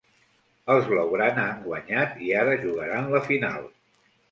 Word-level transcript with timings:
Els 0.75 0.87
blau-grana 0.93 1.43
han 1.51 1.61
guanyat 1.67 2.17
i 2.29 2.33
ara 2.41 2.59
jugaran 2.65 3.13
la 3.15 3.25
final. 3.31 3.71